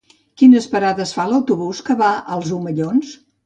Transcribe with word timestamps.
Quines 0.41 0.67
parades 0.71 1.11
fa 1.19 1.27
l'autobús 1.33 1.85
que 1.91 1.99
va 2.03 2.11
als 2.39 2.51
Omellons? 2.61 3.17